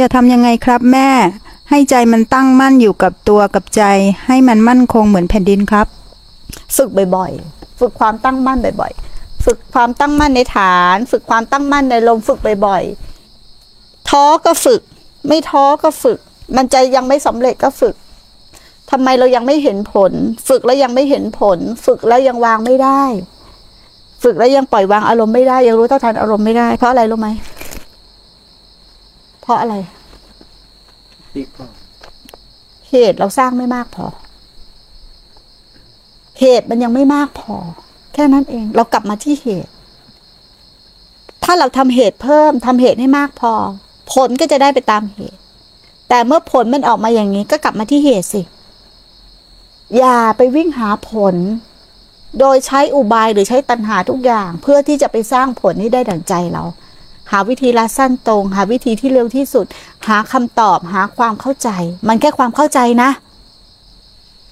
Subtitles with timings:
[0.04, 1.08] ะทำยังไงครับแม่
[1.70, 3.82] ให้ใจมันตั้งมั่นอยู่กับตัวกับใจ
[4.26, 5.86] ให้มันมั่นคงเหมือนแผ่นดินครับ
[6.76, 14.80] ฝึกบ่อยๆ ฝึกความตั้งมั่นบ่อย ๆ ฝึกความตั้งมั่นในฐาน ฝึกความตั้งมั่นในลมฝึกบ่อยๆ ท้อก็ฝึก
[15.28, 16.18] ไม่ท้อก็ฝึก
[16.56, 17.94] มันใจยังไม่สำเร็จก็ฝึก
[18.90, 20.12] ทำไมเรายังไม่เห็นผล
[20.48, 23.02] ฝึกแล้วยังไม่เห็นผล ฝึกแล้วยังวางไม่ได้
[24.22, 27.28] ฝึกแล้วยังปล่อยวางอารมณ์ไม่ได้ ยังรู้เท่าทันอารมณ์ไม่ได้ เพราะอะไรรู้ไหม
[29.48, 29.74] ราะอะไร
[32.90, 34.06] เหตุเราสร้างไม่มากพอ
[36.40, 37.54] เหตุมันยังไม่มากพอ
[38.14, 39.70] แค่นั้นเอง เรากลับมาที่เหตุ
[41.44, 43.52] ถ้าเราทำเหตุเพิ่มทำเหตุให้มากพอ
[44.12, 45.40] ผลก็จะได้ไปตามเหตุ
[46.08, 48.42] แต่เมื่อผลมันออกมาอย่างนี้ ก็กลับมาที่เหตุสิ
[49.98, 51.34] อย่าไปวิ่งหาผล
[52.38, 56.62] โดยใช้อุบายหรือใช้ตัณหาทุกอย่าง เพื่อที่จะไปสร้างผลให้ได้ดั่งใจเรา
[57.32, 59.66] หาวิธีละสั้นตรง หาวิธีที่เร็วที่สุด
[60.08, 61.68] หาคำตอบหาความเข้าใจ
[62.08, 63.10] มันแค่ความเข้าใจนะ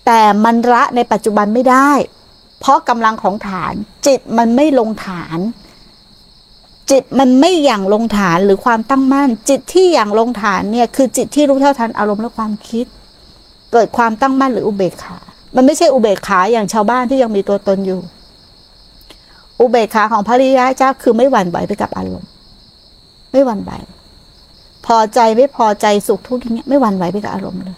[0.07, 1.91] แต่มันละในปัจจุบันไม่ได้
[2.61, 3.75] เพราะกำลังของฐาน
[4.07, 5.39] จิตมันไม่ลงฐาน
[6.91, 12.87] จิตมันไม่อย่างลงฐานหรือความตั้งมั่น จิตที่อย่างลงฐานเนี่ยคือจิตที่รู้เท่าทันอารมณ์และความคิด
[13.73, 15.19] เกิดความตั้งมั่นหรืออุเบกขา
[15.57, 18.01] มันไม่ใช่อุเบกขาอย่างชาวบ้านที่ยังมีตัวตนอยู่
[19.61, 22.29] อุเบกขาของพระริยะเจ้าคือไม่หวั่นไหวไปกับอารมณ์
[23.37, 23.73] ไม่หวั่นไหว
[24.87, 27.77] พอใจไม่พอใจสุขทุกข์อย่างเงี้ยไม่หวั่นไหวไปกับอารมณ์เลย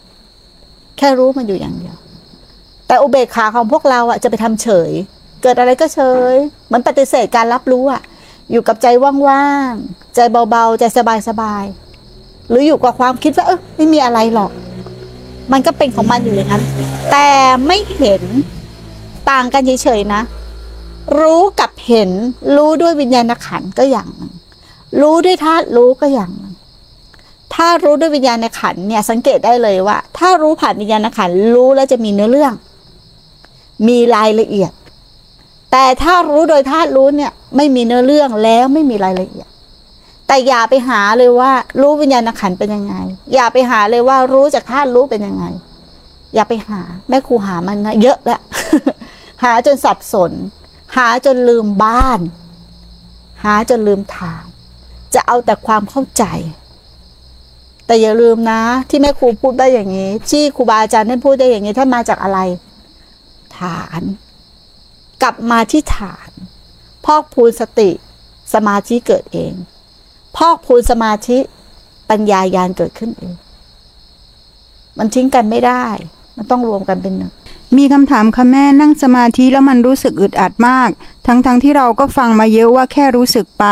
[0.99, 1.97] แค่รู้มันอยู่อย่างเดียว
[2.87, 4.91] แต่อุเบกขาของพวกเราอะจะไปทำเฉย
[5.43, 6.01] เกิดอะไรก็เฉ
[6.33, 6.35] ย
[6.67, 8.03] เหมือนปฏิเสธการรับรู้อะ
[8.51, 8.87] อยู่กับใจ
[9.29, 10.19] ว่างๆ ใจ
[10.51, 10.85] เบาๆ ใจ
[11.29, 14.51] สบายๆ หรืออยู่กับความคิดว่าเออไม่มีอะไรหรอก
[15.53, 16.63] มันก็เป็นของมันอยู่อย่างนั้น
[17.11, 17.29] แต่
[17.67, 18.23] ไม่เห็น
[19.31, 20.23] ต่างกันเฉยๆนะ
[21.21, 22.11] รู้กับเห็น
[22.57, 24.33] รู้ด้วยวิญญาณขันก็อย่างหนึ่ง
[25.01, 26.33] รู้ด้วยธาตุรู้ก็อย่าง
[27.55, 32.53] ถ้ารู้ด้วยวิญญาณขันเนี่ยสังเกตได้เลยว่า ถ้ารู้ผ่านวิญญาณขันรู้แล้วจะมีเนื้อเรื่อง
[33.89, 34.73] มีรายละเอียด
[35.73, 39.49] แต่ถ้ารู้โดยธาตุรู้เนี่ยไม่มีเนื้อเรื่องแล้วไม่มีรายละเอียด
[40.27, 42.95] แต่อย่าไปหาเลยว่า รู้วิญญาณขันเป็นยังไง
[43.35, 45.45] อย่าไปหาเลยว่ารู้จากธาตุรู้เป็นยังไง
[46.35, 48.41] อย่าไปหาแม่ครูหามันนะเยอะแล้ว
[49.45, 50.33] หาจนสับสน
[50.97, 52.21] หาจนลืมบ้าน
[53.45, 54.45] หาจนลืมทาง
[55.15, 56.25] จะเอาแต่ความเข้าใจ
[57.87, 62.39] แต่อย่าลืมนะ ที่แม่ครูพูดได้อย่างนี้ ที่ครูบาอาจารย์ท่านพูดได้อย่างนี้ท่านมาจากอะไร
[63.59, 64.03] ฐาน
[65.23, 66.31] กลับมาที่ฐาน
[67.05, 67.91] พอกพูนสติ
[68.55, 69.53] สมาธิเกิดเอง
[70.37, 71.39] พอกพูนสมาธิ
[72.11, 73.33] ปัญญายาณเกิดขึ้นเอง
[74.99, 75.85] มันทิ้งกันไม่ได้
[76.37, 77.33] มันต้องรวมกันเป็นหนึ่ง
[77.77, 80.89] มีคำถามค่ะแม่นั่งสมาธิแล้วมันรู้สึกอึดอัดมาก
[81.27, 83.67] ทั้งๆทที่เราก็ฟังมาเยอะว่าแค่รู้สึกไป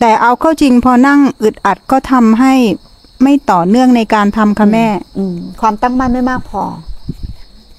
[0.00, 2.54] แต่เอาเข้าจริงพอนั่งอึดอัดก็ทำให้
[3.22, 4.86] ไม่ต่อเนื่องในการทำค่ะแม่
[5.18, 6.62] อืมความตั้งมั่นไม่มากพอ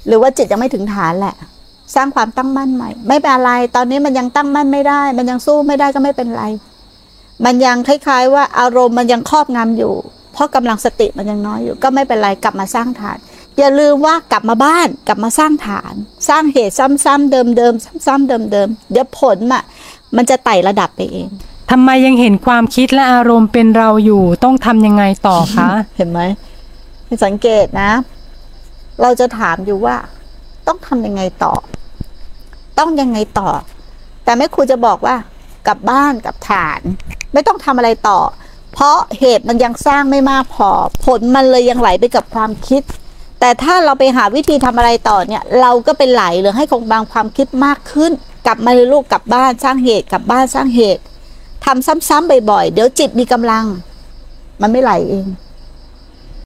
[0.08, 1.36] หรือว่าจิตยังไม่ถึงฐานแหละ
[1.96, 6.44] สร้างความตั้งมั่นใหม่ ไม่เป็นไร ตอนนี้มันยังตั้งมั่นไม่ได้ มันยังสู้ไม่ได้ก็ไม่เป็นไร
[7.46, 9.94] มันยังคล้ายๆ ว่าอารมณ์มันยังครอบงำอยู่
[10.34, 13.18] เพราะกำลังสติมันยังน้อยอยู่ ก็ไม่เป็นไรกลับมาสร้างฐาน
[13.58, 15.94] อย่าลืมว่ากลับมาบ้านกลับมาสร้างฐาน
[16.30, 19.64] สร้างเหตุซ้ำๆเดิมๆซ้ำๆเดิมๆเดี๋ยวผลอะ
[20.16, 21.30] มันจะไต่ระดับไปเอง
[21.72, 26.22] ทำไมยังเห็นความคิดและอารมณ์เป็นเราอยู่ ต้องทำยังไงต่อคะ เห็นไหม
[27.26, 27.92] สังเกตนะ
[29.02, 29.96] เราจะถามอยู่ว่า
[30.68, 31.54] ต้องทำยังไงต่อ
[32.80, 33.50] ต้องยังไงต่อ
[34.24, 35.16] แต่แม่ครูจะบอกว่า
[35.68, 36.80] กลับบ้านกลับฐาน
[37.34, 38.20] ไม่ต้องทำอะไรต่อ
[38.74, 40.70] เพราะเหตุมันยังสร้างไม่มากพอ
[41.06, 42.82] ผลมันเลยยังไหลไปกับความคิด
[43.40, 48.12] แต่ถ้าเราไปหาวิธีทำอะไรต่อเนี่ย เราก็เป็นไหลหรือให้คงบางความคิดมากขึ้น
[48.46, 51.02] กลับมาเลยลูกกลับบ้านสร้างเหตุกลับบ้านสร้างเหตุ
[51.66, 53.66] ทำซ้ำๆบ่อยๆ เดี๋ยวจิตมีกำลัง
[54.62, 55.26] มันไม่ไหลเอง